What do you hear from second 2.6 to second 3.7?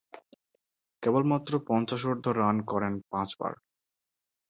করেন পাঁচবার।